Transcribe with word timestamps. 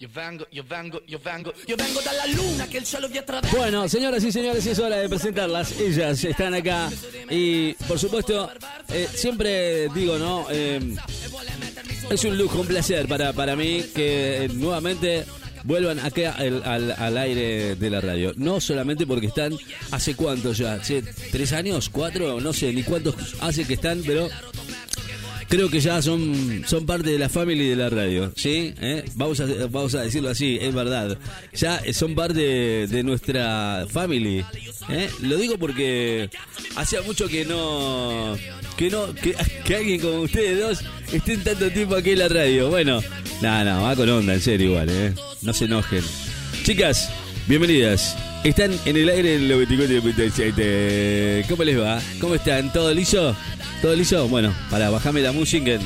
Io 0.00 0.08
vengo, 0.14 0.46
io 0.52 0.62
vengo, 0.62 1.02
io 1.08 1.18
vengo, 1.18 1.52
io 1.66 1.74
vengo 1.74 2.00
luna 2.36 2.66
che 2.68 2.76
il 2.78 2.84
cielo 2.84 3.08
vi 3.08 3.18
attraversa. 3.18 3.56
Bueno, 3.56 3.88
señoras 3.88 4.22
y 4.22 4.30
señores, 4.30 4.64
es 4.64 4.78
hora 4.78 4.94
de 4.98 5.08
presentarlas. 5.08 5.72
Ellas 5.80 6.22
están 6.22 6.54
acá 6.54 6.88
y, 7.28 7.72
por 7.88 7.98
supuesto, 7.98 8.48
eh, 8.92 9.08
siempre 9.12 9.88
digo, 9.88 10.16
¿no? 10.16 10.46
Eh, 10.52 10.94
es 12.10 12.22
un 12.24 12.38
lujo, 12.38 12.60
un 12.60 12.68
placer 12.68 13.08
para, 13.08 13.32
para 13.32 13.56
mí 13.56 13.82
que 13.92 14.44
eh, 14.44 14.48
nuevamente 14.50 15.24
vuelvan 15.64 15.98
acá 15.98 16.30
al, 16.38 16.62
al- 16.64 16.92
al 16.96 17.18
aire 17.18 17.74
de 17.74 17.90
la 17.90 18.00
radio. 18.00 18.32
No 18.36 18.60
solamente 18.60 19.04
porque 19.04 19.26
están, 19.26 19.52
¿hace 19.90 20.14
cuánto 20.14 20.52
ya? 20.52 20.74
¿Hace 20.74 21.02
¿Tres 21.02 21.52
años? 21.52 21.88
¿Cuatro? 21.88 22.40
No 22.40 22.52
sé 22.52 22.72
ni 22.72 22.84
cuántos 22.84 23.16
hace 23.40 23.64
que 23.66 23.74
están, 23.74 24.04
pero 24.06 24.28
creo 25.48 25.70
que 25.70 25.80
ya 25.80 26.00
son, 26.02 26.62
son 26.66 26.86
parte 26.86 27.10
de 27.10 27.18
la 27.18 27.28
family 27.28 27.68
de 27.68 27.76
la 27.76 27.90
radio, 27.90 28.32
¿sí? 28.36 28.74
¿Eh? 28.80 29.04
Vamos, 29.14 29.40
a, 29.40 29.46
vamos 29.70 29.94
a 29.94 30.02
decirlo 30.02 30.28
así, 30.28 30.58
es 30.60 30.74
verdad. 30.74 31.18
Ya 31.54 31.80
son 31.92 32.14
parte 32.14 32.86
de, 32.86 33.02
nuestra 33.02 33.86
family. 33.90 34.44
¿eh? 34.88 35.10
Lo 35.22 35.36
digo 35.36 35.58
porque 35.58 36.30
hacía 36.76 37.02
mucho 37.02 37.28
que 37.28 37.44
no... 37.44 38.36
Que 38.76 38.90
no 38.90 39.12
que, 39.14 39.34
alguien 39.74 40.00
como 40.00 40.20
ustedes 40.20 40.60
dos 40.60 40.80
estén 41.12 41.42
tanto 41.42 41.70
tiempo 41.70 41.96
aquí 41.96 42.10
en 42.10 42.18
la 42.20 42.28
radio. 42.28 42.68
Bueno, 42.68 43.00
nada, 43.42 43.64
nada, 43.64 43.82
va 43.82 43.96
con 43.96 44.08
onda, 44.08 44.34
en 44.34 44.40
serio 44.40 44.70
igual, 44.70 44.88
¿eh? 44.88 45.14
No 45.42 45.52
se 45.52 45.64
enojen. 45.64 46.04
Chicas, 46.62 47.10
bienvenidas. 47.48 48.16
Están 48.44 48.78
en 48.84 48.96
el 48.96 49.08
aire 49.08 49.36
en 49.36 49.48
los 49.48 49.58
24.7. 49.62 51.46
¿Cómo 51.48 51.64
les 51.64 51.80
va? 51.80 52.00
¿Cómo 52.20 52.34
están? 52.34 52.72
¿Todo 52.72 52.92
liso? 52.92 53.34
¿Todo 53.80 53.96
liso? 53.96 54.28
Bueno, 54.28 54.54
para, 54.70 54.90
bajame 54.90 55.22
la 55.22 55.32
música. 55.32 55.78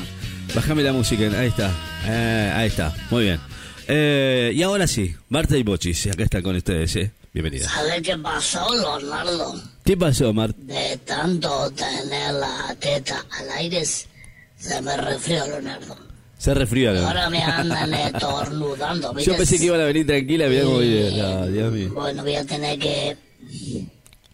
Bajame 0.53 0.83
la 0.83 0.93
música. 0.93 1.23
Ahí 1.39 1.47
está. 1.47 1.71
Eh, 2.05 2.53
ahí 2.53 2.67
está. 2.67 2.93
Muy 3.09 3.23
bien. 3.23 3.39
Eh, 3.87 4.51
y 4.53 4.61
ahora 4.61 4.87
sí, 4.87 5.15
Marta 5.29 5.57
y 5.57 5.63
Bochis, 5.63 6.07
acá 6.07 6.23
están 6.23 6.43
con 6.43 6.55
ustedes, 6.55 6.95
¿eh? 6.97 7.11
Bienvenida. 7.33 7.67
¿Sabes 7.67 8.01
qué 8.01 8.17
pasó, 8.17 8.67
Leonardo? 8.75 9.55
¿Qué 9.83 9.97
pasó, 9.97 10.33
Marta? 10.33 10.57
De 10.61 10.97
tanto 11.05 11.71
tener 11.71 12.33
la 12.35 12.75
teta 12.79 13.25
al 13.39 13.49
aire, 13.57 13.83
se 13.85 14.81
me 14.81 14.95
resfrió, 14.97 15.45
Leonardo. 15.47 16.12
Se 16.43 16.53
resfrió. 16.53 16.93
¿no? 16.93 17.07
Ahora 17.07 17.29
me 17.29 17.41
andan 17.41 17.93
estornudando, 17.93 19.13
¿viste? 19.13 19.31
Yo 19.31 19.37
pensé 19.37 19.57
que 19.57 19.63
iban 19.63 19.79
a 19.79 19.85
venir 19.85 20.05
tranquila, 20.05 20.47
mirá 20.49 20.63
cómo 20.65 20.79
viene. 20.79 21.87
Bueno, 21.87 22.21
voy 22.21 22.35
a 22.35 22.43
tener 22.45 22.77
que 22.77 23.15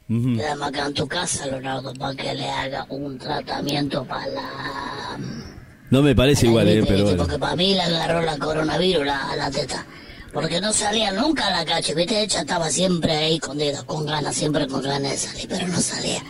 Ujú. 0.10 0.36
quedarme 0.36 0.66
acá 0.66 0.88
en 0.88 0.94
tu 0.96 1.08
casa, 1.08 1.46
Leonardo, 1.46 1.94
para 1.94 2.16
que 2.16 2.34
le 2.34 2.50
haga 2.50 2.88
un 2.90 3.20
tratamiento 3.20 4.04
para 4.06 4.26
la... 4.26 5.20
No 5.92 6.02
me 6.02 6.16
parece 6.16 6.48
igual, 6.48 6.68
¿eh? 6.70 6.84
Pero 6.88 7.04
bueno. 7.04 7.18
Porque 7.20 7.38
para 7.38 7.56
mí 7.56 7.76
le 7.76 7.82
agarró 7.84 8.22
la 8.24 8.40
coronavirus 8.40 9.06
la, 9.06 9.30
a 9.30 9.36
la 9.36 9.52
teta. 9.52 9.86
Porque 10.34 10.60
no 10.60 10.74
salía 10.74 11.12
nunca 11.12 11.46
a 11.46 11.52
la 11.52 11.64
calle, 11.64 11.94
¿viste? 11.94 12.24
Ella 12.24 12.40
estaba 12.40 12.72
siempre 12.72 13.16
ahí 13.18 13.36
escondida, 13.36 13.84
con 13.84 14.08
ganas, 14.08 14.36
siempre 14.36 14.66
con 14.68 14.82
ganas 14.82 15.12
de 15.12 15.18
salir, 15.18 15.48
pero 15.48 15.68
no 15.68 15.80
salía. 15.80 16.24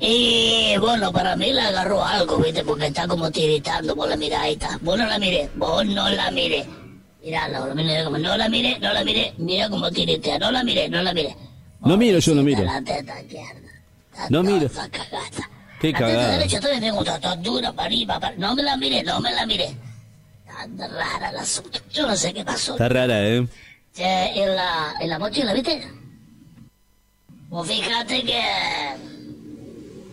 Y 0.00 0.76
bueno, 0.78 1.12
para 1.12 1.36
mí 1.36 1.52
le 1.52 1.60
agarró 1.60 2.04
algo, 2.04 2.36
¿viste? 2.38 2.62
Porque 2.64 2.86
está 2.86 3.08
como 3.08 3.30
tiritando, 3.30 3.94
vos 3.94 4.08
la 4.08 4.46
está. 4.46 4.78
Vos 4.82 4.98
no 4.98 5.06
la 5.06 5.18
miré, 5.18 5.50
vos 5.56 5.84
no 5.86 6.08
la 6.08 6.30
miré. 6.30 6.66
Mirá, 7.22 7.48
no, 7.48 7.66
no 7.74 8.36
la 8.36 8.48
miré, 8.48 8.78
no 8.78 8.92
la 8.92 9.02
miré, 9.04 9.34
mira 9.38 9.68
como 9.68 9.90
tiritea, 9.90 10.38
no 10.38 10.50
la 10.52 10.62
miré, 10.62 10.88
no 10.88 11.02
la 11.02 11.12
miré. 11.12 11.36
No 11.80 11.96
miro, 11.96 12.18
yo 12.18 12.34
no 12.34 12.42
miro. 12.42 12.64
La 12.64 12.82
teta 12.82 13.20
izquierda. 13.20 13.70
No 14.30 14.42
miro. 14.42 14.68
cagada. 14.68 15.50
Qué 15.80 15.92
la 15.92 15.98
cagada. 15.98 16.20
teta 16.20 16.38
derecha 16.38 16.60
todavía 16.60 16.80
tengo 16.80 17.04
está 17.04 17.36
dura 17.36 17.72
para 17.72 17.86
arriba, 17.86 18.20
para... 18.20 18.36
No 18.36 18.54
me 18.54 18.62
la 18.62 18.76
miré, 18.76 19.02
no 19.02 19.20
me 19.20 19.32
la 19.32 19.46
miré. 19.46 19.76
Está 20.46 20.88
rara 20.88 21.30
el 21.30 21.36
asunto. 21.36 21.78
Yo 21.92 22.06
no 22.06 22.16
sé 22.16 22.32
qué 22.32 22.44
pasó. 22.44 22.72
Está 22.72 22.88
rara, 22.88 23.26
¿eh? 23.26 23.46
En 23.98 24.54
la, 24.54 24.94
en 25.00 25.08
la 25.08 25.18
mochila, 25.18 25.52
¿viste? 25.52 25.82
Vos 27.48 27.66
fíjate 27.66 28.22
que 28.22 28.42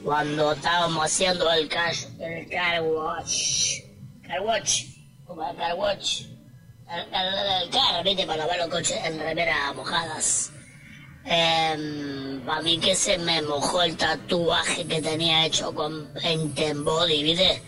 cuando 0.03 0.51
estábamos 0.51 1.05
haciendo 1.05 1.51
el 1.51 1.67
cash, 1.69 2.05
el 2.19 2.49
car 2.49 2.81
wash, 2.81 3.81
car 4.27 4.41
wash, 4.41 4.85
como 5.25 5.49
el 5.49 5.55
car 5.55 5.75
wash, 5.75 6.23
el, 6.91 6.99
el, 6.99 7.63
el 7.63 7.69
car, 7.69 8.03
¿viste? 8.03 8.25
Para 8.25 8.39
lavar 8.39 8.57
los 8.57 8.67
coches 8.67 8.97
en 9.05 9.19
remera 9.19 9.71
mojadas. 9.73 10.51
para 11.23 12.61
mí 12.61 12.77
que 12.79 12.95
se 12.95 13.17
me 13.17 13.41
mojó 13.43 13.83
el 13.83 13.95
tatuaje 13.95 14.85
que 14.85 15.01
tenía 15.01 15.45
hecho 15.45 15.73
con 15.73 16.09
paint 16.13 16.59
en 16.59 16.83
body, 16.83 17.23
¿viste? 17.23 17.63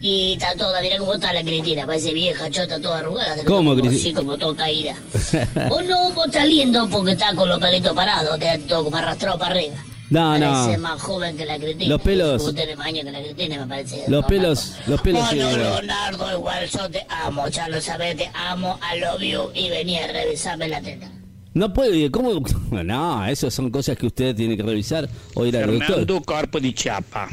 Y 0.00 0.34
está 0.34 0.54
toda, 0.54 0.80
mira 0.80 0.96
cómo 0.98 1.14
está 1.14 1.32
la 1.32 1.42
Cristina, 1.42 1.84
parece 1.84 2.12
vieja, 2.12 2.48
chota, 2.50 2.80
toda 2.80 2.98
arrugada. 2.98 3.44
¿Cómo, 3.44 3.74
Cristina? 3.74 3.98
Así 4.00 4.14
como 4.14 4.38
toda 4.38 4.56
caída. 4.56 4.94
o 5.70 5.82
no, 5.82 6.12
vos 6.12 6.26
estás 6.26 6.46
lindo 6.46 6.88
porque 6.88 7.12
está 7.12 7.34
con 7.34 7.48
los 7.48 7.58
pelitos 7.58 7.94
parados, 7.94 8.38
te 8.38 8.58
todo 8.58 8.84
como 8.84 8.96
arrastrado 8.96 9.38
para 9.38 9.52
arriba. 9.52 9.76
No, 10.10 10.38
no. 10.38 10.52
Parece 10.52 10.78
más 10.78 11.00
joven 11.02 11.36
que 11.36 11.44
la 11.44 11.58
Cristina. 11.58 11.88
Los 11.90 12.00
pelos- 12.02 12.42
Vos 12.42 12.54
tenés 12.54 12.76
más 12.78 12.86
años 12.86 13.04
que 13.04 13.12
la 13.12 13.20
Cristina, 13.22 13.58
me 13.60 13.66
parece. 13.66 13.96
Los 14.08 14.22
No, 14.22 14.26
pelos- 14.26 14.70
Marco. 14.70 14.90
los 14.90 15.00
pelos, 15.02 15.28
sí, 15.28 15.36
Bueno, 15.36 15.50
bueno. 15.50 15.64
Leonardo, 15.82 16.32
igual 16.38 16.68
yo 16.70 16.90
te 16.90 17.06
amo, 17.10 17.48
ya 17.48 17.68
lo 17.68 17.80
sabes, 17.80 18.16
te 18.16 18.30
amo, 18.34 18.78
I 18.94 19.00
love 19.00 19.20
you, 19.20 19.50
y 19.54 19.68
venía 19.68 20.04
a 20.04 20.08
revisarme 20.12 20.68
la 20.68 20.80
teta. 20.80 21.10
No 21.54 21.72
puede, 21.72 22.10
¿cómo? 22.10 22.32
No, 22.84 23.26
eso 23.26 23.50
son 23.50 23.70
cosas 23.70 23.98
que 23.98 24.06
usted 24.06 24.34
tiene 24.34 24.56
que 24.56 24.62
revisar 24.62 25.08
o 25.34 25.44
ir 25.44 25.56
al 25.56 25.66
doctor. 25.66 25.86
Fernando 25.86 26.22
Corpo 26.22 26.58
di 26.60 26.72
Chiapa, 26.72 27.28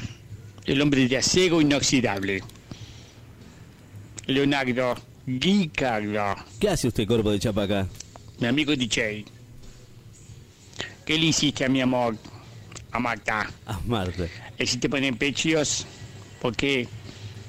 el 0.65 0.81
hombre 0.81 1.07
de 1.07 1.17
acero 1.17 1.61
inoxidable. 1.61 2.41
Leonardo 4.27 4.95
Ricardo, 5.27 6.35
¿Qué 6.59 6.69
hace 6.69 6.87
usted, 6.87 7.07
cuerpo 7.07 7.31
de 7.31 7.39
chapa 7.39 7.63
acá? 7.63 7.87
mi 8.39 8.47
amigo 8.47 8.75
DJ. 8.75 9.23
¿Qué 11.05 11.17
le 11.17 11.27
hiciste 11.27 11.63
a 11.65 11.69
mi 11.69 11.81
amor? 11.81 12.17
A 12.95 12.99
Marta. 12.99 13.49
Ah, 13.67 13.77
Marta. 13.85 14.23
¿Le 14.57 14.63
hiciste 14.63 14.87
poner 14.87 15.17
pechos? 15.17 15.85
¿Por 16.41 16.55
qué? 16.55 16.87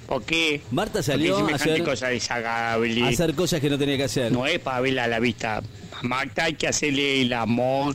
¿Por 0.08 0.24
qué? 0.24 0.60
Marta 0.72 1.04
salió 1.04 1.38
a 1.38 1.54
hacer, 1.54 1.84
cosa 1.84 2.08
desagradable. 2.08 3.04
a 3.04 3.08
hacer 3.08 3.32
cosas 3.32 3.60
que 3.60 3.70
no 3.70 3.78
tenía 3.78 3.96
que 3.96 4.02
hacer. 4.02 4.32
No 4.32 4.44
es 4.44 4.58
para 4.58 4.80
verla 4.80 5.04
a 5.04 5.06
la 5.06 5.20
vista. 5.20 5.58
A 5.58 6.02
Marta 6.02 6.44
hay 6.44 6.54
que 6.54 6.66
hacerle 6.66 7.22
el 7.22 7.32
amor 7.32 7.94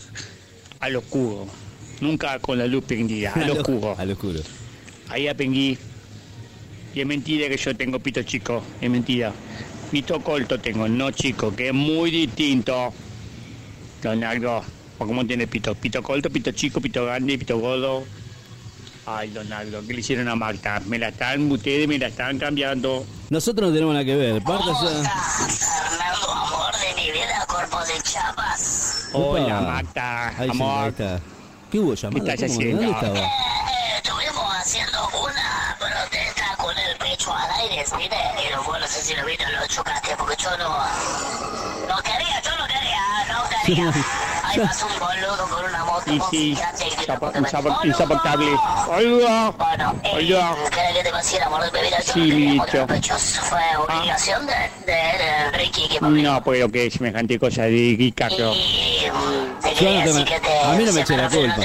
al 0.80 0.96
oscuro. 0.96 1.46
Nunca 2.00 2.40
con 2.40 2.58
la 2.58 2.68
luz 2.68 2.86
prendida, 2.86 3.34
al 3.34 3.44
Al 3.44 3.52
oscuro. 3.52 3.96
Al 3.98 4.12
oscuro. 4.12 4.40
Ahí 5.10 5.28
aprendí. 5.28 5.78
Y 6.96 7.02
es 7.02 7.06
mentira 7.06 7.50
que 7.50 7.58
yo 7.58 7.76
tengo 7.76 8.00
pito 8.00 8.24
chico, 8.24 8.64
es 8.80 8.90
mentira. 8.90 9.34
Pito 9.92 10.22
corto 10.22 10.58
tengo, 10.58 10.88
no 10.88 11.12
chico, 11.12 11.54
que 11.54 11.68
es 11.68 11.74
muy 11.74 12.12
distinto. 12.12 12.94
Leonardo, 14.02 14.60
¿o 14.60 14.64
¿cómo 15.08 15.26
tiene 15.26 15.48
pito? 15.48 15.74
Pito 15.76 16.02
corto, 16.04 16.30
pito 16.30 16.52
chico, 16.52 16.80
pito 16.82 17.06
grande, 17.06 17.38
pito 17.38 17.58
gordo. 17.58 18.04
Ay, 19.06 19.30
Leonardo, 19.32 19.82
¿qué 19.88 19.94
le 19.94 20.00
hicieron 20.02 20.28
a 20.30 20.36
Marta? 20.36 20.80
Me 20.86 21.00
la 21.00 21.08
están, 21.10 21.52
ustedes 21.52 21.88
me 21.88 21.98
la 21.98 22.08
están 22.08 22.38
cambiando. 22.38 23.04
Nosotros 23.30 23.70
no 23.70 23.74
tenemos 23.74 23.94
nada 23.94 24.06
que 24.06 24.16
ver. 24.16 24.42
Marta 24.44 24.64
¿Cómo 24.66 24.84
ya... 24.92 24.98
estás, 24.98 25.70
Fernando, 25.90 26.32
amor 26.32 26.72
de 26.74 27.02
mi 27.02 27.12
vida, 27.12 27.46
cuerpo 27.48 27.80
de 27.80 28.02
chapas? 28.04 29.10
Hola, 29.14 29.60
Opa. 29.60 29.72
Marta, 29.72 30.28
Ahí 30.38 30.50
amor. 30.50 30.90
está. 30.90 31.20
¿Qué 31.72 31.80
hubo 31.80 31.94
llamada? 31.96 32.24
¿Qué 32.26 32.32
estás 32.32 32.52
haciendo? 32.52 32.82
¿Dónde 32.84 32.92
estaba? 32.92 33.18
Eh, 33.20 33.30
estuvimos 33.98 34.56
haciendo 34.56 35.08
una 35.10 35.76
protesta 35.80 36.56
con 36.58 36.78
el 36.78 36.98
pecho 36.98 37.34
al 37.34 37.50
aire, 37.62 37.84
¿viste? 37.98 38.16
Y 38.16 38.54
no, 38.54 38.80
no 38.80 38.88
sé 38.88 39.02
si 39.02 39.16
lo 39.16 39.26
viste, 39.26 39.46
lo 39.52 39.68
chocaste, 39.68 40.16
porque 40.18 40.36
yo 40.44 40.56
no... 40.58 40.70
No 41.90 41.98
quería, 42.04 42.42
yo 42.44 42.52
no 42.58 42.68
quería, 42.68 43.02
no 43.34 43.44
quería. 43.66 43.94
Ahí 44.52 44.60
pasó 44.60 44.86
un 44.86 45.00
boludo. 45.00 45.48
Hola. 48.88 49.54
Bueno, 49.58 49.96
eh. 50.04 50.70
¿querés 50.72 50.98
que 50.98 51.04
te 51.04 51.12
consiga 51.12 51.46
amor 51.46 51.64
de 51.64 51.72
bebida? 51.72 52.02
Sí, 52.02 52.60
pechos 52.88 53.40
fue 53.40 53.62
obligación 53.78 54.46
de, 54.46 54.54
de, 54.86 54.94
de 54.94 55.52
Ricky 55.58 55.88
que 55.88 56.02
No 56.02 56.44
puedo 56.44 56.70
que 56.70 56.88
es 56.88 56.94
semejante 56.94 57.40
cosa 57.40 57.64
de 57.64 57.96
Ricardo. 57.98 58.54
Y 58.54 59.06
mm, 59.10 60.66
a 60.66 60.74
mí 60.74 60.84
no 60.86 60.92
me 60.92 60.92
se 60.92 61.02
eche 61.02 61.18
la 61.18 61.30
culpa. 61.30 61.56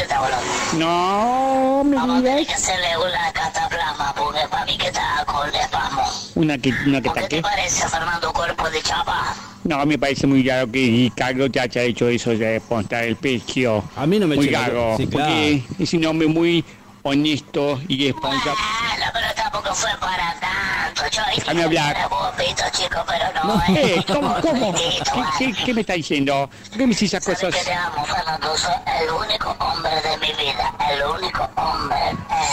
No, 0.74 1.82
me 1.84 2.22
digas. 2.22 2.46
que 2.46 2.54
hacerle 2.54 2.96
una 2.98 3.32
cataplasma 3.32 4.14
porque 4.14 4.46
para 4.48 4.64
mí 4.64 4.78
que 4.78 4.86
está 4.86 5.24
con 5.26 5.52
espasmo. 5.54 6.04
Una 6.36 6.56
que, 6.58 6.72
una 6.86 7.00
que 7.00 7.08
¿O 7.08 7.14
¿Qué 7.14 7.22
te 7.28 7.42
parece, 7.42 7.88
Fernando 7.88 8.32
Cuerpo 8.32 8.70
de 8.70 8.82
Chapa? 8.82 9.34
No, 9.66 9.84
me 9.84 9.98
parece 9.98 10.26
muy 10.26 10.48
raro 10.48 10.70
que 10.70 10.78
Ricardo 10.78 11.50
te 11.50 11.60
haya 11.60 11.82
hecho 11.82 12.08
eso 12.08 12.30
de 12.30 12.56
apuntar 12.56 13.04
el 13.04 13.16
pecho. 13.16 13.82
A 13.96 14.06
mí 14.06 14.18
no 14.18 14.26
me 14.26 14.36
Muy 14.36 14.48
raro. 14.48 14.94
Sí, 14.96 15.06
claro. 15.08 15.26
porque 15.28 15.62
es 15.78 15.92
un 15.94 16.06
hombre 16.06 16.28
muy 16.28 16.64
honesto 17.02 17.80
y 17.88 18.06
responsable. 18.06 18.52
Bueno, 18.88 19.06
pero 19.12 19.26
tampoco 19.34 19.74
fue 19.74 19.90
para 20.00 20.34
tanto. 20.40 21.02
Yo 21.10 21.22
dije 21.30 21.40
Déjame 21.40 21.62
hablar. 21.64 21.92
que 21.94 21.98
era 22.00 22.08
bombito, 22.08 22.62
chico, 22.72 23.04
pero 23.06 23.24
no, 23.44 23.62
Eh, 23.76 23.94
es 23.98 24.04
¿cómo, 24.06 24.72
¿Qué, 24.74 25.52
qué, 25.52 25.64
qué 25.64 25.74
me 25.74 25.80
está 25.80 25.94
diciendo? 25.94 26.48
¿Por 26.68 26.78
qué 26.78 26.86
me 26.86 26.88
dices 26.88 27.12
esas 27.14 27.24
cosas? 27.24 27.54
que 27.54 27.64
te 27.64 27.72
amo, 27.74 28.04
Fernando. 28.04 28.56
Soy 28.56 28.74
el 29.02 29.10
único 29.10 29.56
hombre 29.58 29.90
de 30.02 30.16
mi 30.18 30.32
vida. 30.44 30.74
El 30.92 31.02
único 31.04 31.48
hombre. 31.56 31.98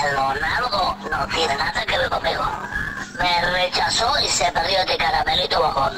El 0.06 0.13
Leonardo 0.15 0.98
no 1.12 1.27
tiene 1.27 1.56
nada 1.57 1.86
que 1.86 1.98
ver 1.98 2.10
conmigo. 2.10 2.44
Me 3.19 3.51
rechazó 3.51 4.12
y 4.24 4.27
se 4.27 4.51
perdió 4.51 4.80
este 4.80 4.98
caramelito 4.98 5.62
bajón. 5.62 5.94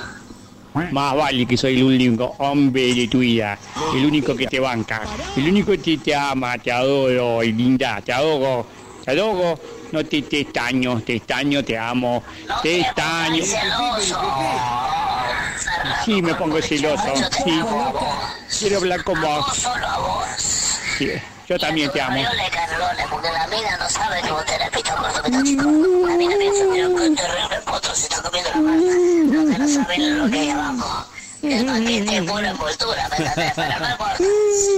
Más 0.91 1.15
vale 1.15 1.45
que 1.45 1.55
soy 1.55 1.77
el 1.77 1.83
único 1.83 2.35
hombre 2.39 2.93
de 2.93 3.07
tu 3.07 3.19
vida, 3.19 3.57
el 3.95 4.05
único 4.05 4.35
que 4.35 4.45
te 4.45 4.59
banca, 4.59 5.03
el 5.37 5.47
único 5.47 5.71
que 5.81 5.97
te 5.97 6.13
ama, 6.13 6.57
te 6.57 6.69
adoro, 6.71 7.41
y 7.43 7.53
linda, 7.53 8.01
te 8.01 8.11
adoro, 8.11 8.67
te 9.03 9.11
adoro, 9.11 9.57
no 9.93 10.05
te, 10.05 10.21
te 10.23 10.41
extraño, 10.41 11.01
te 11.01 11.15
extraño, 11.15 11.63
te 11.63 11.77
amo, 11.77 12.21
te 12.61 12.83
celoso. 12.83 14.19
Sí, 16.03 16.21
me 16.21 16.35
pongo 16.35 16.61
celoso, 16.61 17.15
sí. 17.43 17.61
Quiero 18.59 18.77
hablar 18.77 19.03
con 19.03 19.21
vos. 19.21 19.65
Sí, 20.97 21.09
yo 21.47 21.59
también 21.59 21.91
te 21.91 22.01
amo. 22.01 22.23
Porque 23.09 23.29
la 23.31 23.47
mina 23.47 23.77
no 23.77 23.89
sabe 23.89 24.21
que 24.21 24.31
vos 24.31 24.45
tenés 24.45 24.69
pito 24.71 24.95
corto, 24.95 25.23
pito 25.23 25.43
chico. 25.43 25.63
La 26.07 26.15
mina 26.15 26.35
piensa, 26.37 26.63
mira, 26.71 26.87
que 26.87 27.15
terrible 27.15 27.61
potro 27.65 27.95
se 27.95 28.03
está 28.03 28.21
comiendo 28.21 28.49
la 28.51 28.61
malta. 28.61 28.93
Lo 29.35 29.51
que 29.51 29.57
no 29.59 29.67
saben 29.67 30.17
lo 30.19 30.29
que 30.29 30.39
hay 30.39 30.49
abajo. 30.49 31.05
El 31.43 31.63
paquete 31.67 32.17
es 32.17 32.23
pura 32.23 32.49
envoltura, 32.49 33.09
¿me 33.09 33.17
entendés? 33.17 33.53
Pero 33.55 33.79
no 33.79 33.91
importa. 33.91 34.17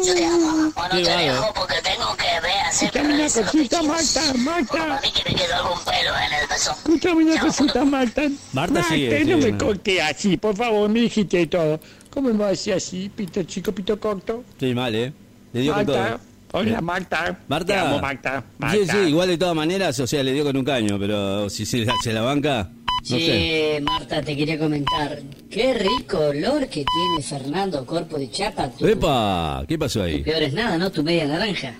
Yo 0.05 0.13
te 0.15 0.25
amo. 0.25 0.71
O 0.75 0.83
no 0.83 0.89
Qué 0.89 1.03
te 1.03 1.15
vago. 1.15 1.21
dejo 1.31 1.53
porque 1.53 1.75
tengo 1.81 2.17
que 2.17 2.41
ver, 2.41 2.65
hacer 2.67 2.87
Escúchame 2.87 3.13
una 3.13 3.29
cosita, 3.29 3.81
Marta, 3.83 4.21
Marta. 4.39 4.97
a 4.97 5.01
mí 5.01 5.11
que 5.13 5.29
me 5.29 5.35
quedó 5.35 5.55
algún 5.55 5.79
pelo 5.85 6.17
en 6.17 6.33
el 6.33 6.47
pezón. 6.49 6.75
Escúchame 6.75 7.23
una 7.23 7.39
cosita, 7.39 7.85
Marta. 7.85 8.21
Marta 8.51 8.83
sigue, 8.83 9.23
no 9.25 9.37
me 9.37 9.57
conté 9.57 10.01
así, 10.01 10.35
por 10.35 10.57
favor, 10.57 10.89
me 10.89 10.99
dijiste 11.01 11.47
todo. 11.47 11.79
¿Cómo 12.09 12.33
me 12.33 12.45
decía 12.47 12.75
así, 12.75 13.09
pito 13.15 13.43
chico, 13.43 13.71
pito 13.71 13.97
corto? 13.97 14.43
Sí, 14.59 14.73
mal, 14.73 14.93
¿eh? 14.93 15.13
Le 15.53 15.61
dio 15.61 15.73
con 15.73 15.85
Marta, 15.85 16.09
todo. 16.09 16.19
Hola 16.51 16.77
Sí. 16.79 16.83
Marta. 16.83 17.39
Marta. 17.47 17.65
Te 17.73 17.79
amo, 17.79 17.99
Marta. 17.99 18.43
Marta. 18.57 18.77
Sí, 18.77 18.85
sí, 18.89 18.97
igual 19.09 19.27
de 19.29 19.37
todas 19.37 19.55
maneras, 19.55 19.99
o 19.99 20.07
sea, 20.07 20.23
le 20.23 20.33
dio 20.33 20.43
con 20.43 20.55
un 20.57 20.65
caño, 20.65 20.97
pero 20.99 21.49
si 21.49 21.65
se, 21.65 21.79
la- 21.85 21.93
se 22.03 22.13
la 22.13 22.21
banca, 22.21 22.69
no 23.09 23.17
sé. 23.17 23.17
Che, 23.25 23.81
Marta, 23.81 24.21
te 24.21 24.35
quería 24.35 24.57
comentar. 24.59 25.19
Qué 25.49 25.73
rico 25.73 26.19
olor 26.19 26.67
que 26.67 26.83
tiene 26.85 27.21
Fernando 27.23 27.85
Corpo 27.85 28.17
de 28.17 28.29
Chapa. 28.29 28.69
Tu, 28.69 28.85
¡Epa! 28.87 29.63
¿Qué 29.67 29.77
pasó 29.77 30.03
ahí? 30.03 30.21
peor 30.23 30.43
es 30.43 30.53
nada, 30.53 30.77
¿no? 30.77 30.91
Tu 30.91 31.03
media 31.03 31.25
naranja. 31.25 31.73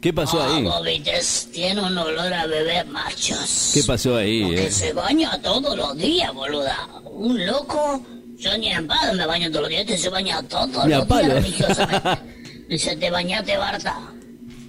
¿Qué 0.00 0.12
pasó 0.12 0.42
ahí? 0.42 0.64
Vamos, 0.64 0.84
Vites, 0.84 1.48
tiene 1.52 1.80
un 1.80 1.96
olor 1.96 2.32
a 2.34 2.44
bebé 2.46 2.82
machos. 2.84 3.70
¿Qué 3.72 3.84
pasó 3.84 4.16
ahí? 4.16 4.42
Porque 4.42 4.66
eh? 4.66 4.70
se 4.72 4.92
baña 4.92 5.40
todos 5.40 5.76
los 5.76 5.96
días, 5.96 6.34
boluda. 6.34 6.76
Un 7.04 7.46
loco, 7.46 8.02
yo 8.36 8.58
ni 8.58 8.72
en 8.72 8.88
palo 8.88 9.14
me 9.14 9.24
baño 9.26 9.48
todos 9.50 9.60
los 9.62 9.68
días, 9.70 9.82
este 9.82 9.96
se 9.98 10.08
baña 10.08 10.42
todos 10.42 10.86
Ni 10.86 10.90
los 10.94 11.06
días 11.06 11.28
religiosamente. 11.28 12.08
Dice, 12.72 12.96
te 12.96 13.10
bañaste, 13.10 13.58
Barta. 13.58 14.00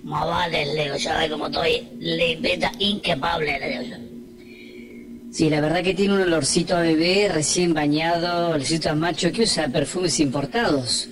Más 0.04 0.28
vale, 0.28 0.66
le 0.74 0.84
digo, 0.84 0.98
ya 0.98 1.18
ve 1.20 1.30
cómo 1.30 1.48
estoy 1.48 1.88
limpita, 2.00 2.70
inquepable, 2.78 3.58
le 3.58 3.70
digo 3.70 3.84
yo. 3.84 5.32
Sí, 5.32 5.50
la 5.50 5.62
verdad 5.62 5.82
que 5.82 5.94
tiene 5.94 6.16
un 6.16 6.22
olorcito 6.24 6.76
a 6.76 6.82
bebé 6.82 7.30
recién 7.32 7.74
bañado, 7.74 8.50
olorcito 8.50 8.90
a 8.90 8.94
macho 8.94 9.32
que 9.32 9.44
usa 9.44 9.70
perfumes 9.70 10.20
importados. 10.20 11.08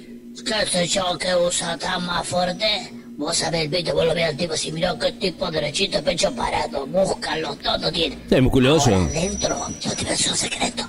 ¿Qué 0.45 0.65
sé 0.69 0.85
yo 0.85 1.17
que 1.17 1.33
usa 1.33 1.77
tan 1.77 2.05
más 2.05 2.27
fuerte? 2.27 2.91
Vos 3.15 3.37
sabés, 3.37 3.69
viste, 3.69 3.93
vos 3.93 4.05
lo 4.05 4.13
ves 4.13 4.25
al 4.25 4.35
tipo 4.35 4.51
así, 4.51 4.73
mirá 4.73 4.93
qué 4.99 5.13
tipo 5.13 5.49
derechito, 5.49 6.03
pecho 6.03 6.35
parado, 6.35 6.85
músculos, 6.87 7.57
todo 7.59 7.89
tiene. 7.89 8.17
Es 8.29 8.41
musculoso. 8.41 8.93
Ahora 8.93 9.05
adentro, 9.05 9.67
yo 9.79 9.91
te 9.91 10.03
voy 10.03 10.11
un 10.11 10.35
secreto. 10.35 10.83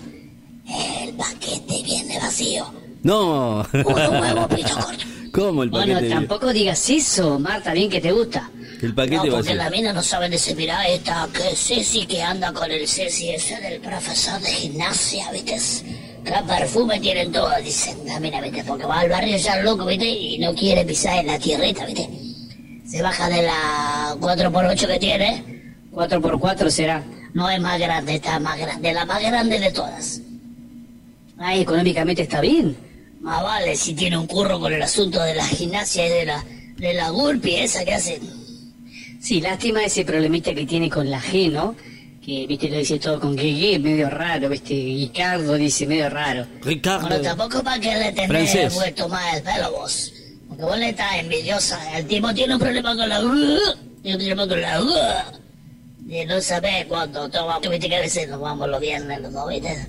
El 0.66 1.14
paquete 1.14 1.82
viene 1.84 2.18
vacío. 2.18 2.66
No. 3.04 3.64
Uno 3.72 4.10
nuevo, 4.18 4.48
pito 4.56 4.74
corto. 4.74 5.21
¿Cómo 5.32 5.62
el 5.62 5.70
Bueno, 5.70 5.94
paquete? 5.94 6.10
tampoco 6.14 6.52
digas 6.52 6.90
eso, 6.90 7.38
Marta, 7.38 7.72
bien 7.72 7.88
que 7.90 8.00
te 8.00 8.12
gusta. 8.12 8.50
El 8.82 8.90
No, 8.90 8.94
paquete 8.94 9.16
va 9.16 9.22
a 9.22 9.30
porque 9.30 9.48
ser. 9.48 9.56
la 9.56 9.70
mina 9.70 9.92
no 9.92 10.02
sabe 10.02 10.28
decir, 10.28 10.56
mirá 10.56 10.86
esta, 10.88 11.28
que 11.32 11.56
Ceci 11.56 12.04
que 12.06 12.22
anda 12.22 12.52
con 12.52 12.70
el 12.70 12.86
Ceci 12.86 13.30
ese 13.30 13.56
del 13.60 13.80
profesor 13.80 14.40
de 14.40 14.50
gimnasia, 14.50 15.30
¿viste? 15.32 15.56
¿Qué 16.24 16.32
perfume 16.46 17.00
tienen 17.00 17.32
todos? 17.32 17.52
Dicen, 17.64 17.98
la 18.06 18.20
mina, 18.20 18.40
¿viste? 18.40 18.62
Porque 18.64 18.84
va 18.84 19.00
al 19.00 19.08
barrio 19.08 19.36
ya 19.38 19.56
loco, 19.62 19.86
¿viste? 19.86 20.06
Y 20.08 20.38
no 20.38 20.54
quiere 20.54 20.84
pisar 20.84 21.18
en 21.18 21.26
la 21.28 21.38
tierrita, 21.38 21.86
¿viste? 21.86 22.08
Se 22.86 23.00
baja 23.00 23.28
de 23.30 23.42
la 23.42 24.14
4x8 24.20 24.86
que 24.86 24.98
tiene. 24.98 25.74
4x4 25.92 26.68
será. 26.70 27.02
No 27.32 27.48
es 27.48 27.58
más 27.60 27.78
grande, 27.80 28.16
está 28.16 28.38
más 28.38 28.58
grande, 28.58 28.92
la 28.92 29.06
más 29.06 29.22
grande 29.22 29.58
de 29.58 29.70
todas. 29.70 30.20
Ay, 31.38 31.62
económicamente 31.62 32.22
está 32.22 32.40
bien. 32.42 32.76
Más 33.22 33.40
vale 33.40 33.76
si 33.76 33.94
tiene 33.94 34.18
un 34.18 34.26
curro 34.26 34.58
con 34.58 34.72
el 34.72 34.82
asunto 34.82 35.22
de 35.22 35.36
la 35.36 35.46
gimnasia 35.46 36.06
y 36.06 36.10
de 36.10 36.26
la, 36.26 36.44
de 36.76 36.92
la 36.92 37.10
gurpi 37.10 37.54
esa 37.54 37.84
que 37.84 37.94
hacen. 37.94 38.20
Sí, 39.20 39.40
lástima 39.40 39.84
ese 39.84 40.04
problemita 40.04 40.52
que 40.52 40.66
tiene 40.66 40.90
con 40.90 41.08
la 41.08 41.20
G, 41.22 41.52
¿no? 41.52 41.76
Que, 42.20 42.46
viste, 42.48 42.68
lo 42.68 42.78
dice 42.78 42.98
todo 42.98 43.20
con 43.20 43.36
GG, 43.36 43.80
medio 43.80 44.10
raro, 44.10 44.48
viste, 44.48 44.74
Ricardo 44.74 45.54
dice 45.54 45.86
medio 45.86 46.10
raro. 46.10 46.46
Ricardo. 46.62 47.06
Bueno, 47.06 47.22
tampoco 47.22 47.62
para 47.62 47.80
que 47.80 47.94
le 47.94 48.12
tenés 48.12 48.28
Francés. 48.28 48.74
vuelto 48.74 49.08
más 49.08 49.36
el 49.36 49.42
pelo 49.44 49.70
vos. 49.70 50.12
Porque 50.48 50.64
vos 50.64 50.78
le 50.78 50.88
estás 50.88 51.14
envidiosa. 51.18 51.98
El 51.98 52.06
tipo 52.06 52.34
tiene 52.34 52.54
un 52.54 52.60
problema 52.60 52.96
con 52.96 53.08
la... 53.08 53.20
Tiene 53.20 54.16
un 54.16 54.36
problema 54.36 54.48
con 54.48 54.60
la... 54.60 55.32
Y 56.08 56.24
no 56.24 56.40
sabés 56.40 56.86
cuándo 56.86 57.28
toma... 57.28 57.60
Viste 57.60 57.88
que 57.88 57.96
a 57.96 58.00
veces 58.00 58.28
nos 58.28 58.40
vamos 58.40 58.68
los 58.68 58.80
viernes, 58.80 59.20
los 59.20 59.32
dos, 59.32 59.48
¿viste? 59.48 59.88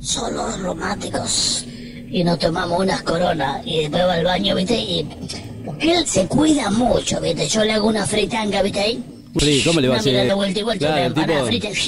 Solos 0.00 0.60
románticos. 0.60 1.64
Y 2.10 2.24
nos 2.24 2.38
tomamos 2.38 2.80
unas 2.80 3.02
coronas. 3.02 3.60
Y 3.66 3.80
después 3.80 4.04
va 4.04 4.14
al 4.14 4.24
baño, 4.24 4.54
¿viste? 4.54 4.78
Y... 4.78 5.06
Porque 5.64 5.92
él 5.98 6.06
se 6.06 6.26
cuida 6.26 6.70
mucho, 6.70 7.20
¿viste? 7.20 7.46
Yo 7.48 7.64
le 7.64 7.72
hago 7.74 7.88
una 7.88 8.06
fritanga, 8.06 8.62
¿viste 8.62 8.80
ahí? 8.80 9.04
Sí, 9.38 9.62
¿cómo 9.64 9.80
le 9.80 9.88
va 9.88 9.96
a 9.96 9.98
hacer? 9.98 10.34
vuelta 10.34 10.58
y 10.60 10.62
vuelta, 10.62 10.86
Claro, 10.86 11.14
tipo- 11.14 11.46
frita. 11.46 11.68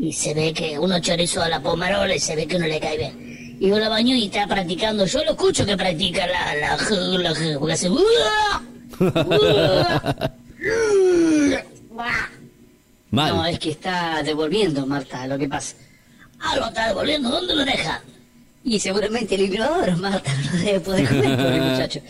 Y 0.00 0.14
se 0.14 0.32
ve 0.32 0.54
que 0.54 0.78
uno 0.78 0.98
chorizo 1.00 1.42
a 1.42 1.48
la 1.50 1.60
pomarola 1.60 2.14
y 2.14 2.18
se 2.18 2.34
ve 2.34 2.46
que 2.46 2.56
uno 2.56 2.66
le 2.66 2.80
cae 2.80 2.96
bien. 2.96 3.56
Y 3.60 3.68
yo 3.68 3.78
la 3.78 3.90
baño 3.90 4.16
y 4.16 4.24
está 4.26 4.46
practicando. 4.46 5.04
Yo 5.04 5.22
lo 5.24 5.32
escucho 5.32 5.66
que 5.66 5.76
practica 5.76 6.26
la... 6.26 6.54
la, 6.54 6.76
la 6.76 7.34
G, 7.34 7.58
porque 7.58 7.72
hace... 7.74 7.90
Mal. 13.10 13.36
No, 13.36 13.44
es 13.44 13.58
que 13.58 13.70
está 13.72 14.22
devolviendo, 14.22 14.86
Marta, 14.86 15.26
lo 15.26 15.36
que 15.36 15.48
pasa. 15.48 15.74
Ah, 16.40 16.56
lo 16.56 16.68
está 16.68 16.88
devolviendo. 16.88 17.28
¿Dónde 17.28 17.54
lo 17.54 17.64
deja? 17.64 18.00
Y 18.64 18.78
seguramente 18.78 19.34
el 19.36 19.42
inodoro, 19.42 19.96
Marta, 19.96 20.32
no 20.52 20.58
debe 20.60 20.80
poder 20.80 21.08
comer, 21.08 21.36
pobre 21.36 21.60
muchacho. 21.70 22.00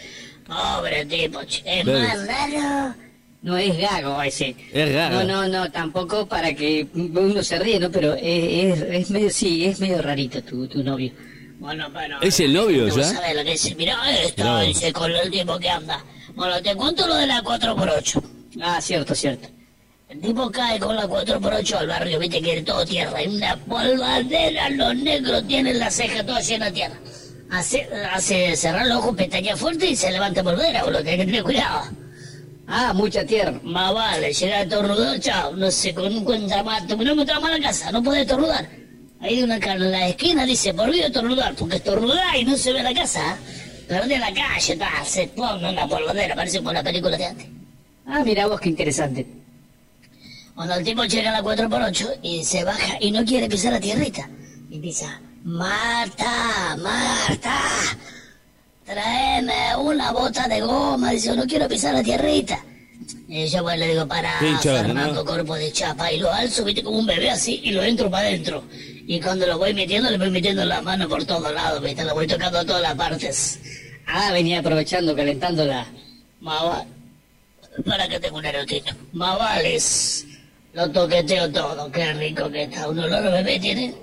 Pobre 0.47 1.05
tipo, 1.06 1.43
che. 1.44 1.62
Es 1.64 1.85
más 1.87 2.26
raro. 2.26 2.94
No 3.43 3.56
es 3.56 3.79
gago 3.79 4.20
ese. 4.23 4.55
Es 4.73 4.93
gago. 4.93 5.23
No, 5.23 5.25
no, 5.25 5.49
no, 5.49 5.70
tampoco 5.70 6.26
para 6.26 6.52
que 6.55 6.87
uno 6.94 7.43
se 7.43 7.58
ríe, 7.58 7.79
¿no? 7.81 7.91
Pero 7.91 8.14
es, 8.14 8.23
es, 8.23 8.82
es 8.82 9.11
medio, 9.11 9.31
sí, 9.31 9.64
es 9.64 9.81
medio 9.81 10.02
rarito 10.02 10.43
tu, 10.43 10.67
tu 10.67 10.82
novio. 10.82 11.12
Bueno, 11.58 11.88
bueno. 11.91 12.19
¿Es 12.20 12.41
el 12.41 12.53
novio 12.53 12.87
no 12.88 12.96
ya? 12.96 13.05
sabe 13.05 13.35
lo 13.35 13.44
que 13.44 13.53
dice. 13.53 13.75
Mirá 13.76 13.96
esto, 14.22 14.44
No. 14.44 14.60
dice, 14.60 14.93
con 14.93 15.10
el 15.13 15.31
tipo 15.31 15.58
que 15.58 15.70
anda. 15.70 16.05
Bueno, 16.34 16.60
te 16.60 16.74
cuento 16.74 17.06
lo 17.06 17.15
de 17.15 17.27
la 17.27 17.43
4x8. 17.43 18.22
Ah, 18.60 18.81
cierto, 18.81 19.15
cierto. 19.15 19.48
El 20.10 20.20
tipo 20.20 20.50
cae 20.50 20.81
con 20.81 20.96
la 20.96 21.06
4x8 21.06 21.76
al 21.76 21.86
barrio, 21.86 22.19
viste 22.19 22.43
que 22.43 22.58
es 22.58 22.64
todo 22.64 22.84
tierra. 22.84 23.17
Hay 23.17 23.29
una 23.29 23.56
polvadera, 23.56 24.69
los 24.70 24.96
negros 24.96 25.46
tienen 25.46 25.79
la 25.79 25.88
ceja 25.88 26.26
toda 26.26 26.40
llena 26.40 26.67
de 26.67 26.72
tierra. 26.72 26.96
Hace, 27.48 27.88
hace 28.12 28.56
cerrar 28.56 28.88
los 28.88 28.96
ojos, 28.96 29.14
pestaña 29.14 29.56
fuerte 29.56 29.86
y 29.86 29.94
se 29.94 30.10
levanta 30.10 30.43
polvadera, 30.43 30.82
boludo, 30.82 31.05
tenés 31.05 31.20
que 31.20 31.26
tener 31.26 31.43
cuidado. 31.44 31.82
Ah, 32.67 32.93
mucha 32.93 33.24
tierra. 33.24 33.60
Más 33.62 33.94
vale, 33.94 34.32
llega 34.32 34.56
a 34.56 34.62
estornudar, 34.62 35.20
chao, 35.20 35.55
no 35.55 35.70
sé, 35.70 35.94
con 35.94 36.12
un 36.12 36.24
más, 36.64 36.88
no 36.88 36.96
me 36.96 37.24
más 37.24 37.50
la 37.50 37.60
casa, 37.60 37.93
no 37.93 38.02
podés 38.02 38.22
estornudar. 38.22 38.69
Ahí 39.20 39.36
de 39.36 39.44
una 39.44 39.60
cara 39.60 39.76
en 39.76 39.93
la 39.93 40.08
esquina 40.08 40.44
dice, 40.44 40.74
por 40.74 40.90
vida 40.90 41.06
estornudar, 41.06 41.55
porque 41.55 41.76
estornudar 41.76 42.36
y 42.36 42.44
no 42.44 42.56
se 42.56 42.72
ve 42.72 42.82
la 42.82 42.93
casa. 42.93 43.38
Perdí 43.86 44.17
la 44.17 44.34
calle, 44.34 44.76
ta, 44.76 45.05
se 45.05 45.29
pone 45.29 45.70
una 45.70 45.86
polvadera, 45.86 46.34
parece 46.34 46.60
por 46.60 46.74
la 46.74 46.82
película 46.82 47.17
de 47.17 47.26
antes. 47.26 47.46
Ah, 48.06 48.24
mira 48.24 48.48
vos, 48.48 48.60
qué 48.60 48.70
interesante. 48.70 49.40
Cuando 50.60 50.74
el 50.74 50.84
tipo 50.84 51.05
llega 51.05 51.31
a 51.31 51.40
la 51.40 51.43
4x8 51.43 52.19
y 52.22 52.44
se 52.44 52.64
baja 52.64 52.98
y 53.00 53.10
no 53.10 53.24
quiere 53.24 53.48
pisar 53.48 53.72
la 53.72 53.81
tierrita. 53.81 54.29
Y 54.69 54.74
empieza, 54.74 55.19
Marta, 55.43 56.76
Marta, 56.76 57.62
tráeme 58.84 59.74
una 59.79 60.12
bota 60.12 60.46
de 60.48 60.60
goma. 60.60 61.12
Dice, 61.12 61.34
no 61.34 61.46
quiero 61.46 61.67
pisar 61.67 61.94
la 61.94 62.02
tierrita. 62.02 62.62
Y 63.26 63.46
yo 63.46 63.62
pues 63.62 63.79
le 63.79 63.88
digo, 63.88 64.06
para 64.06 64.38
Sí, 64.38 64.55
chaval, 64.60 64.84
Fernando 64.84 65.14
¿no? 65.14 65.24
Corpo 65.24 65.55
de 65.55 65.72
Chapa. 65.72 66.12
Y 66.12 66.19
lo 66.19 66.31
alzo, 66.31 66.62
viste, 66.62 66.82
como 66.82 66.98
un 66.98 67.06
bebé 67.06 67.31
así 67.31 67.62
y 67.64 67.70
lo 67.70 67.82
entro 67.82 68.10
para 68.10 68.26
adentro. 68.26 68.62
Y 69.06 69.19
cuando 69.19 69.46
lo 69.46 69.56
voy 69.56 69.72
metiendo, 69.72 70.10
le 70.10 70.19
voy 70.19 70.29
metiendo 70.29 70.62
la 70.67 70.82
mano 70.82 71.08
por 71.08 71.24
todos 71.24 71.55
lados, 71.55 71.82
viste, 71.82 72.05
lo 72.05 72.12
voy 72.12 72.26
tocando 72.26 72.58
a 72.58 72.67
todas 72.67 72.82
las 72.82 72.94
partes. 72.96 73.60
Ah, 74.06 74.31
venía 74.31 74.58
aprovechando, 74.58 75.17
calentando 75.17 75.64
la... 75.64 75.86
Más 76.40 76.84
Para 77.86 78.06
que 78.06 78.20
tenga 78.20 78.36
un 78.36 78.44
erotito. 78.44 78.93
Más 79.14 79.38
vales. 79.38 80.26
Lo 80.72 80.91
toqueteo 80.91 81.50
todo. 81.50 81.91
Qué 81.91 82.12
rico 82.15 82.50
que 82.50 82.62
está. 82.65 82.89
Un 82.89 82.98
olor 83.00 83.27
a 83.27 83.31
bebé 83.31 83.58
tiene. 83.58 83.94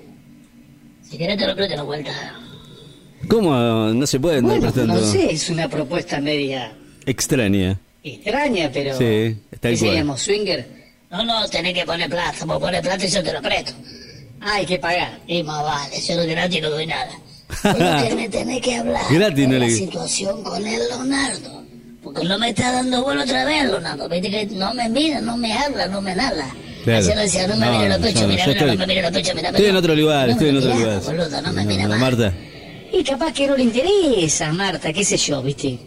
Si 1.10 1.18
querés 1.18 1.38
te 1.38 1.48
lo 1.48 1.56
presto 1.56 1.74
una 1.76 1.84
vuelta. 1.84 2.12
¿Cómo 3.30 3.54
no 3.94 4.06
se 4.08 4.20
puede 4.20 4.38
andar 4.38 4.60
Bueno, 4.60 4.74
prestando? 4.74 5.02
no 5.02 5.12
sé, 5.12 5.32
es 5.32 5.50
una 5.50 5.68
propuesta 5.68 6.20
media 6.20 6.74
Extraña. 7.06 7.80
extraña, 8.04 8.70
pero... 8.72 8.94
Sí, 8.98 9.38
¿Qué 9.52 9.58
cual. 9.60 9.78
seríamos, 9.78 10.22
swinger? 10.22 10.68
No, 11.10 11.24
no, 11.24 11.48
tenés 11.50 11.74
que 11.74 11.86
poner 11.86 12.10
plata. 12.10 12.46
Vos 12.46 12.60
pones 12.60 12.82
plata 12.82 13.06
y 13.06 13.10
yo 13.10 13.24
te 13.24 13.34
lo 13.34 13.42
presto. 13.42 13.72
Ah, 14.42 14.56
hay 14.56 14.66
que 14.66 14.78
pagar. 14.78 15.20
Y 15.28 15.42
más 15.44 15.64
vale. 15.64 16.00
Yo 16.02 16.16
no 16.16 16.26
gratis 16.28 16.62
no 16.62 16.70
doy 16.70 16.86
nada. 16.86 17.12
Lo 17.64 18.08
que 18.10 18.16
me 18.16 18.30
tenés 18.30 18.62
que 18.62 18.76
hablar 18.76 19.02
Gratis, 19.10 19.38
de 19.38 19.48
no 19.48 19.54
la 19.60 19.66
le- 19.66 19.72
situación 19.72 20.44
con 20.44 20.68
el 20.68 20.80
Leonardo. 20.90 21.64
No 22.24 22.40
me 22.40 22.50
está 22.50 22.72
dando 22.72 23.04
vuelo 23.04 23.24
otra 23.24 23.46
vez, 23.46 23.66
Leonardo. 23.66 24.10
Viste 24.10 24.30
que 24.30 24.46
no 24.48 24.74
me 24.74 24.90
mira, 24.90 25.22
no 25.22 25.38
me 25.38 25.54
habla, 25.54 25.88
no 25.88 26.02
me 26.02 26.16
nada. 26.16 26.50
Claro. 26.84 27.00
Así 27.00 27.14
decía, 27.14 27.48
no 27.48 27.58
me 27.58 27.70
mire 27.70 27.90
los 27.90 27.98
pechos, 27.98 28.28
mira, 28.28 28.46
no 28.46 28.76
me 28.78 28.88
mire 28.88 29.02
los 29.02 29.12
pechos, 29.12 29.36
mira, 29.36 29.50
Estoy 29.50 29.66
en 29.66 29.76
otro 29.76 29.96
lugar, 29.96 30.30
estoy 30.30 30.50
en 30.50 30.58
otro 30.58 30.74
lugar. 30.74 31.02
boludo, 31.02 31.42
no 31.42 31.54
me 31.54 31.64
No, 31.64 31.70
mire 31.70 31.84
no, 31.84 31.90
más. 31.90 32.00
Marta. 32.00 32.34
Y 32.94 33.04
capaz 33.04 33.34
que 33.34 33.48
no 33.48 33.58
le 33.58 33.64
interesa, 33.64 34.54
Marta, 34.54 34.94
qué 34.94 35.04
sé 35.04 35.18
yo, 35.18 35.42
¿viste? 35.42 35.78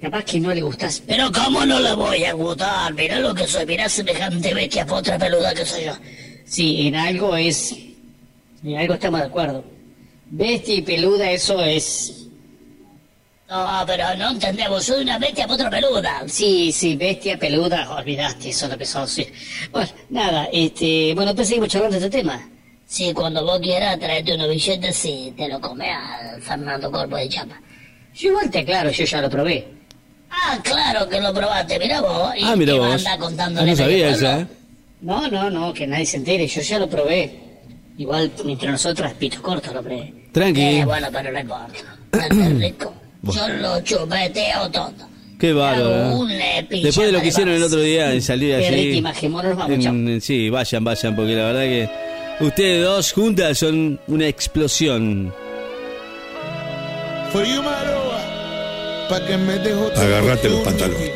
Capaz 0.00 0.24
que 0.24 0.40
no 0.40 0.54
le 0.54 0.62
gustás. 0.62 1.02
Pero 1.06 1.30
cómo 1.32 1.66
no 1.66 1.80
le 1.80 1.94
voy 1.94 2.24
a 2.24 2.32
gustar, 2.32 2.94
mira 2.94 3.18
lo 3.18 3.34
que 3.34 3.46
soy, 3.46 3.66
mira 3.66 3.88
semejante 3.88 4.54
bestia 4.54 4.86
potra 4.86 5.18
peluda 5.18 5.52
que 5.52 5.66
soy 5.66 5.84
yo. 5.86 5.92
Sí, 6.44 6.86
en 6.88 6.96
algo 6.96 7.36
es... 7.36 7.74
En 8.64 8.76
algo 8.76 8.94
estamos 8.94 9.20
de 9.20 9.26
acuerdo. 9.26 9.64
Bestia 10.30 10.74
y 10.76 10.82
peluda, 10.82 11.30
eso 11.30 11.60
es... 11.62 12.28
No, 13.50 13.84
pero 13.84 14.04
no 14.16 14.30
entendemos, 14.30 14.84
soy 14.84 15.02
una 15.02 15.18
bestia 15.18 15.46
potra 15.48 15.68
peluda. 15.68 16.22
Sí, 16.28 16.70
sí, 16.70 16.94
bestia, 16.96 17.36
peluda, 17.36 17.90
olvidaste, 17.96 18.50
eso 18.50 18.66
es 18.66 18.72
lo 18.72 18.78
que 18.78 18.86
sos. 18.86 19.10
sí. 19.10 19.26
Bueno, 19.72 19.88
nada, 20.10 20.48
este... 20.52 21.12
Bueno, 21.16 21.34
pues 21.34 21.48
seguimos 21.48 21.68
charlando 21.68 21.98
de 21.98 22.06
este 22.06 22.18
tema. 22.18 22.48
Sí, 22.86 23.12
cuando 23.12 23.44
vos 23.44 23.58
quieras 23.60 23.98
traerte 23.98 24.34
unos 24.34 24.48
billetes, 24.48 24.96
sí, 24.96 25.34
te 25.36 25.48
lo 25.48 25.60
comes 25.60 25.90
al 25.94 26.40
Fernando 26.42 26.90
Corpo 26.92 27.16
de 27.16 27.28
Chapa. 27.28 27.60
Yo 28.14 28.28
igual 28.30 28.50
te 28.50 28.60
aclaro, 28.60 28.90
yo 28.90 29.04
ya 29.04 29.20
lo 29.20 29.28
probé. 29.30 29.66
Ah, 30.30 30.58
claro 30.62 31.08
que 31.08 31.20
lo 31.20 31.34
probaste, 31.34 31.78
mira 31.80 32.00
vos. 32.00 32.32
Y 32.36 32.44
Ah, 32.44 32.54
mira 32.54 32.72
te 32.74 32.78
vos. 32.78 32.94
anda 33.06 33.18
contando 33.18 33.60
Ah, 33.62 33.64
no 33.64 33.74
sabía 33.76 34.10
eso, 34.10 34.26
¿eh? 34.30 34.46
No, 35.00 35.26
no, 35.28 35.50
no, 35.50 35.72
que 35.74 35.86
nadie 35.88 36.06
se 36.06 36.18
entere, 36.18 36.46
yo 36.46 36.60
ya 36.60 36.78
lo 36.78 36.88
probé. 36.88 37.40
Igual, 37.98 38.30
entre 38.46 38.70
nosotras, 38.70 39.12
pito 39.14 39.42
corto 39.42 39.72
lo 39.74 39.82
probé. 39.82 40.12
Tranqui. 40.32 40.60
Eh, 40.62 40.84
bueno, 40.84 41.08
pero 41.12 41.32
no 41.32 41.40
importa. 41.40 41.96
No 42.12 42.44
es 42.44 42.58
rico. 42.60 42.94
Yo 43.22 43.48
lo 43.48 43.80
chupeteo 43.82 44.70
todo. 44.70 44.92
Qué 45.38 45.52
bárbaro. 45.52 46.28
¿eh? 46.28 46.66
Después 46.82 47.06
de 47.06 47.12
lo 47.12 47.20
que 47.20 47.28
hicieron 47.28 47.54
el 47.54 47.62
otro 47.62 47.80
día 47.80 48.12
en 48.12 48.20
salir 48.22 48.54
allí. 48.54 49.02
en- 49.68 50.20
sí, 50.20 50.50
vayan, 50.50 50.84
vayan, 50.84 51.16
porque 51.16 51.34
la 51.34 51.44
verdad 51.44 51.62
que 51.62 51.88
ustedes 52.44 52.84
dos 52.84 53.12
juntas 53.12 53.56
son 53.58 53.98
una 54.06 54.26
explosión. 54.26 55.32
Frío 57.32 57.62
Maroa, 57.62 59.06
pa' 59.08 59.24
que 59.24 59.36
me 59.36 59.58
dejo 59.58 59.90
Agárrate 59.96 60.48
los 60.50 60.60
pantalones. 60.60 61.10